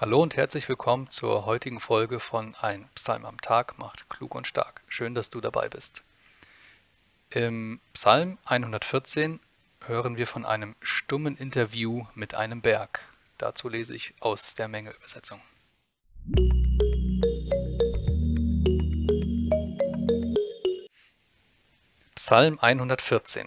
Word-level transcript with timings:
Hallo 0.00 0.20
und 0.20 0.34
herzlich 0.34 0.68
willkommen 0.68 1.08
zur 1.08 1.46
heutigen 1.46 1.78
Folge 1.78 2.18
von 2.18 2.56
Ein 2.60 2.88
Psalm 2.96 3.24
am 3.24 3.40
Tag 3.40 3.78
macht 3.78 4.08
klug 4.10 4.34
und 4.34 4.48
stark. 4.48 4.82
Schön, 4.88 5.14
dass 5.14 5.30
du 5.30 5.40
dabei 5.40 5.68
bist. 5.68 6.02
Im 7.30 7.80
Psalm 7.92 8.36
114 8.46 9.38
hören 9.86 10.16
wir 10.16 10.26
von 10.26 10.44
einem 10.44 10.74
stummen 10.82 11.36
Interview 11.36 12.06
mit 12.16 12.34
einem 12.34 12.60
Berg. 12.60 13.02
Dazu 13.38 13.68
lese 13.68 13.94
ich 13.94 14.14
aus 14.18 14.54
der 14.54 14.66
Menge 14.66 14.90
Übersetzung. 14.90 15.40
Psalm 22.16 22.58
114 22.58 23.46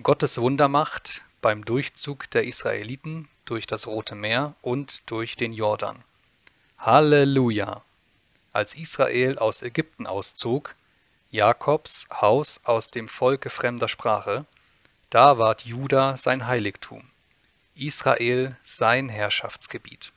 Gottes 0.00 0.38
Wundermacht 0.38 1.22
beim 1.42 1.64
Durchzug 1.64 2.30
der 2.30 2.44
Israeliten 2.44 3.28
durch 3.44 3.66
das 3.66 3.86
Rote 3.86 4.14
Meer 4.14 4.54
und 4.62 5.02
durch 5.10 5.36
den 5.36 5.52
Jordan. 5.52 6.02
Halleluja! 6.78 7.82
Als 8.54 8.74
Israel 8.74 9.38
aus 9.38 9.60
Ägypten 9.62 10.06
auszog, 10.06 10.74
Jakobs 11.30 12.06
Haus 12.10 12.60
aus 12.64 12.88
dem 12.88 13.08
Volke 13.08 13.50
fremder 13.50 13.88
Sprache, 13.88 14.46
da 15.10 15.38
ward 15.38 15.64
Juda 15.64 16.16
sein 16.16 16.46
Heiligtum, 16.46 17.02
Israel 17.74 18.56
sein 18.62 19.08
Herrschaftsgebiet. 19.08 20.12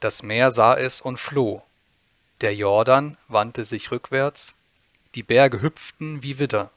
Das 0.00 0.22
Meer 0.22 0.50
sah 0.50 0.76
es 0.76 1.00
und 1.00 1.18
floh, 1.18 1.62
der 2.40 2.54
Jordan 2.54 3.16
wandte 3.28 3.64
sich 3.64 3.90
rückwärts, 3.90 4.54
die 5.14 5.22
Berge 5.22 5.60
hüpften 5.62 6.22
wie 6.22 6.38
Widder, 6.38 6.70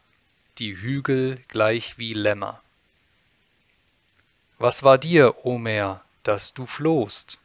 die 0.57 0.75
Hügel 0.77 1.41
gleich 1.47 1.97
wie 1.97 2.13
Lämmer. 2.13 2.61
Was 4.57 4.83
war 4.83 4.97
dir, 4.97 5.45
o 5.45 5.57
Meer, 5.57 6.01
dass 6.23 6.53
du 6.53 6.65
flohst? 6.65 7.39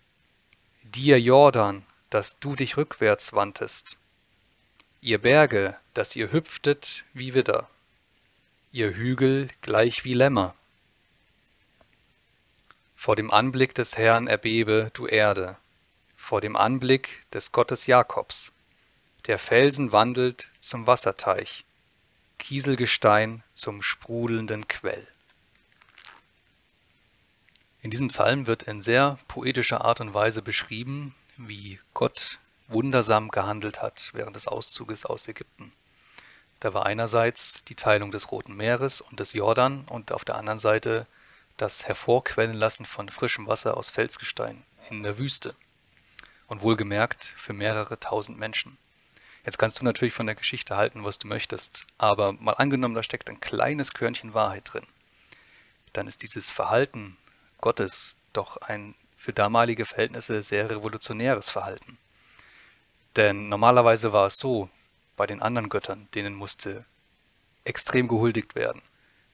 Dir, 0.84 1.20
Jordan, 1.20 1.84
dass 2.08 2.38
du 2.38 2.54
dich 2.54 2.76
rückwärts 2.76 3.32
wandtest? 3.32 3.98
Ihr 5.00 5.18
Berge, 5.18 5.76
dass 5.92 6.14
ihr 6.14 6.30
hüpftet 6.30 7.04
wie 7.12 7.34
Widder, 7.34 7.68
ihr 8.70 8.94
Hügel 8.94 9.48
gleich 9.60 10.04
wie 10.04 10.14
Lämmer. 10.14 10.54
Vor 12.94 13.16
dem 13.16 13.32
Anblick 13.32 13.74
des 13.74 13.98
Herrn 13.98 14.28
erbebe, 14.28 14.92
du 14.94 15.08
Erde, 15.08 15.56
vor 16.16 16.40
dem 16.40 16.54
Anblick 16.54 17.22
des 17.32 17.50
Gottes 17.50 17.86
Jakobs. 17.86 18.52
Der 19.26 19.38
Felsen 19.38 19.90
wandelt 19.90 20.48
zum 20.60 20.86
Wasserteich, 20.86 21.64
Kieselgestein 22.38 23.42
zum 23.52 23.82
sprudelnden 23.82 24.68
Quell. 24.68 25.08
In 27.82 27.90
diesem 27.90 28.08
Psalm 28.08 28.46
wird 28.46 28.64
in 28.64 28.82
sehr 28.82 29.18
poetischer 29.26 29.84
Art 29.84 30.00
und 30.00 30.12
Weise 30.12 30.42
beschrieben, 30.42 31.14
wie 31.38 31.80
Gott 31.94 32.38
wundersam 32.68 33.30
gehandelt 33.30 33.80
hat 33.80 34.10
während 34.12 34.36
des 34.36 34.48
Auszuges 34.48 35.06
aus 35.06 35.26
Ägypten. 35.28 35.72
Da 36.60 36.74
war 36.74 36.84
einerseits 36.84 37.64
die 37.64 37.74
Teilung 37.74 38.10
des 38.10 38.30
Roten 38.30 38.54
Meeres 38.54 39.00
und 39.00 39.18
des 39.18 39.32
Jordan 39.32 39.84
und 39.86 40.12
auf 40.12 40.26
der 40.26 40.34
anderen 40.34 40.58
Seite 40.58 41.06
das 41.56 41.88
Hervorquellen 41.88 42.54
lassen 42.54 42.84
von 42.84 43.08
frischem 43.08 43.46
Wasser 43.46 43.78
aus 43.78 43.88
Felsgestein 43.88 44.62
in 44.90 45.02
der 45.02 45.18
Wüste. 45.18 45.54
Und 46.48 46.60
wohlgemerkt 46.60 47.32
für 47.36 47.54
mehrere 47.54 47.98
tausend 47.98 48.38
Menschen. 48.38 48.76
Jetzt 49.46 49.58
kannst 49.58 49.80
du 49.80 49.84
natürlich 49.84 50.12
von 50.12 50.26
der 50.26 50.34
Geschichte 50.34 50.76
halten, 50.76 51.04
was 51.04 51.18
du 51.18 51.28
möchtest, 51.28 51.86
aber 51.96 52.32
mal 52.32 52.52
angenommen, 52.52 52.94
da 52.94 53.02
steckt 53.02 53.30
ein 53.30 53.40
kleines 53.40 53.94
Körnchen 53.94 54.34
Wahrheit 54.34 54.70
drin. 54.72 54.86
Dann 55.92 56.06
ist 56.06 56.22
dieses 56.22 56.50
Verhalten 56.50 57.16
Gottes 57.60 58.18
doch 58.32 58.56
ein 58.58 58.94
für 59.16 59.32
damalige 59.32 59.84
Verhältnisse 59.84 60.42
sehr 60.42 60.70
revolutionäres 60.70 61.50
Verhalten. 61.50 61.98
Denn 63.16 63.48
normalerweise 63.48 64.12
war 64.12 64.26
es 64.26 64.38
so, 64.38 64.70
bei 65.16 65.26
den 65.26 65.42
anderen 65.42 65.68
Göttern, 65.68 66.08
denen 66.14 66.34
musste 66.34 66.86
extrem 67.64 68.08
gehuldigt 68.08 68.54
werden. 68.54 68.80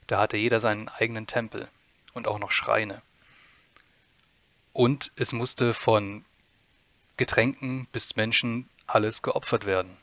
Da 0.09 0.19
hatte 0.19 0.37
jeder 0.37 0.59
seinen 0.59 0.89
eigenen 0.89 1.29
Tempel 1.29 1.69
und 2.15 2.27
auch 2.27 2.41
noch 2.41 2.51
Schreine. 2.51 3.03
Und 4.73 5.13
es 5.15 5.33
musste 5.33 5.73
von 5.73 6.25
Getränken 7.17 7.87
bis 7.93 8.17
Menschen 8.17 8.69
alles 8.89 9.23
geopfert 9.23 9.67
werden. 9.67 9.97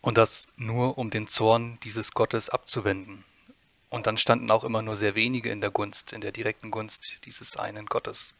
Und 0.00 0.18
das 0.18 0.48
nur, 0.56 0.98
um 0.98 1.10
den 1.10 1.28
Zorn 1.28 1.78
dieses 1.84 2.12
Gottes 2.12 2.50
abzuwenden 2.50 3.24
und 3.94 4.08
dann 4.08 4.18
standen 4.18 4.50
auch 4.50 4.64
immer 4.64 4.82
nur 4.82 4.96
sehr 4.96 5.14
wenige 5.14 5.50
in 5.50 5.60
der 5.60 5.70
Gunst, 5.70 6.12
in 6.12 6.20
der 6.20 6.32
direkten 6.32 6.72
Gunst 6.72 7.24
dieses 7.26 7.56
einen 7.56 7.86
Gottes. 7.86 8.34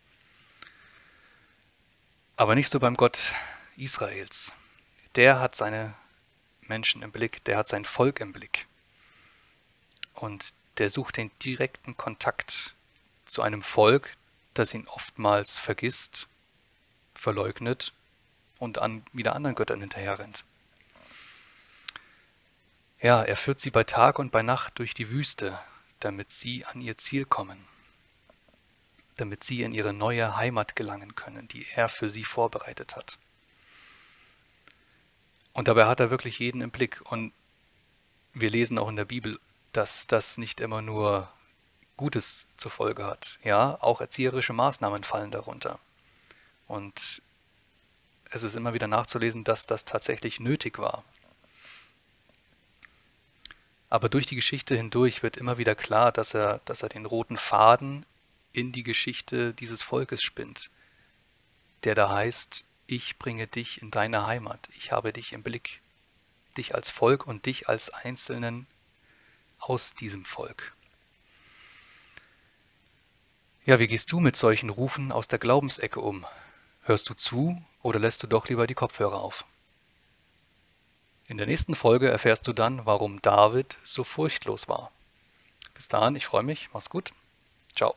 Aber 2.36 2.56
nicht 2.56 2.70
so 2.70 2.80
beim 2.80 2.96
Gott 2.96 3.32
Israels. 3.76 4.52
Der 5.14 5.38
hat 5.38 5.54
seine 5.54 5.94
Menschen 6.62 7.02
im 7.02 7.12
Blick, 7.12 7.44
der 7.44 7.56
hat 7.56 7.68
sein 7.68 7.84
Volk 7.84 8.18
im 8.18 8.32
Blick. 8.32 8.66
Und 10.14 10.52
der 10.78 10.90
sucht 10.90 11.18
den 11.18 11.30
direkten 11.38 11.96
Kontakt 11.96 12.74
zu 13.24 13.40
einem 13.40 13.62
Volk, 13.62 14.10
das 14.54 14.74
ihn 14.74 14.88
oftmals 14.88 15.56
vergisst, 15.56 16.26
verleugnet 17.14 17.92
und 18.58 18.78
an 18.78 19.04
wieder 19.12 19.36
anderen 19.36 19.54
Göttern 19.54 19.80
hinterherrennt. 19.80 20.44
Ja, 23.04 23.22
er 23.22 23.36
führt 23.36 23.60
sie 23.60 23.70
bei 23.70 23.84
Tag 23.84 24.18
und 24.18 24.32
bei 24.32 24.40
Nacht 24.40 24.78
durch 24.78 24.94
die 24.94 25.10
Wüste, 25.10 25.58
damit 26.00 26.32
sie 26.32 26.64
an 26.64 26.80
ihr 26.80 26.96
Ziel 26.96 27.26
kommen, 27.26 27.62
damit 29.18 29.44
sie 29.44 29.62
in 29.62 29.74
ihre 29.74 29.92
neue 29.92 30.38
Heimat 30.38 30.74
gelangen 30.74 31.14
können, 31.14 31.46
die 31.46 31.66
er 31.74 31.90
für 31.90 32.08
sie 32.08 32.24
vorbereitet 32.24 32.96
hat. 32.96 33.18
Und 35.52 35.68
dabei 35.68 35.84
hat 35.84 36.00
er 36.00 36.10
wirklich 36.10 36.38
jeden 36.38 36.62
im 36.62 36.70
Blick. 36.70 37.02
Und 37.04 37.34
wir 38.32 38.48
lesen 38.48 38.78
auch 38.78 38.88
in 38.88 38.96
der 38.96 39.04
Bibel, 39.04 39.38
dass 39.72 40.06
das 40.06 40.38
nicht 40.38 40.62
immer 40.62 40.80
nur 40.80 41.30
Gutes 41.98 42.46
zur 42.56 42.70
Folge 42.70 43.04
hat. 43.04 43.38
Ja, 43.44 43.76
auch 43.82 44.00
erzieherische 44.00 44.54
Maßnahmen 44.54 45.04
fallen 45.04 45.30
darunter. 45.30 45.78
Und 46.68 47.20
es 48.30 48.44
ist 48.44 48.56
immer 48.56 48.72
wieder 48.72 48.86
nachzulesen, 48.86 49.44
dass 49.44 49.66
das 49.66 49.84
tatsächlich 49.84 50.40
nötig 50.40 50.78
war. 50.78 51.04
Aber 53.94 54.08
durch 54.08 54.26
die 54.26 54.34
Geschichte 54.34 54.74
hindurch 54.74 55.22
wird 55.22 55.36
immer 55.36 55.56
wieder 55.56 55.76
klar, 55.76 56.10
dass 56.10 56.34
er, 56.34 56.60
dass 56.64 56.82
er 56.82 56.88
den 56.88 57.06
roten 57.06 57.36
Faden 57.36 58.04
in 58.52 58.72
die 58.72 58.82
Geschichte 58.82 59.54
dieses 59.54 59.82
Volkes 59.82 60.20
spinnt, 60.20 60.68
der 61.84 61.94
da 61.94 62.10
heißt, 62.10 62.64
ich 62.88 63.20
bringe 63.20 63.46
dich 63.46 63.82
in 63.82 63.92
deine 63.92 64.26
Heimat, 64.26 64.68
ich 64.76 64.90
habe 64.90 65.12
dich 65.12 65.32
im 65.32 65.44
Blick, 65.44 65.80
dich 66.56 66.74
als 66.74 66.90
Volk 66.90 67.24
und 67.24 67.46
dich 67.46 67.68
als 67.68 67.88
Einzelnen 67.88 68.66
aus 69.60 69.94
diesem 69.94 70.24
Volk. 70.24 70.74
Ja, 73.64 73.78
wie 73.78 73.86
gehst 73.86 74.10
du 74.10 74.18
mit 74.18 74.34
solchen 74.34 74.70
Rufen 74.70 75.12
aus 75.12 75.28
der 75.28 75.38
Glaubensecke 75.38 76.00
um? 76.00 76.26
Hörst 76.82 77.08
du 77.10 77.14
zu 77.14 77.62
oder 77.80 78.00
lässt 78.00 78.24
du 78.24 78.26
doch 78.26 78.48
lieber 78.48 78.66
die 78.66 78.74
Kopfhörer 78.74 79.20
auf? 79.20 79.44
In 81.34 81.38
der 81.38 81.48
nächsten 81.48 81.74
Folge 81.74 82.08
erfährst 82.08 82.46
du 82.46 82.52
dann, 82.52 82.86
warum 82.86 83.20
David 83.20 83.78
so 83.82 84.04
furchtlos 84.04 84.68
war. 84.68 84.92
Bis 85.74 85.88
dahin, 85.88 86.14
ich 86.14 86.26
freue 86.26 86.44
mich, 86.44 86.68
mach's 86.72 86.88
gut. 86.88 87.12
Ciao. 87.74 87.96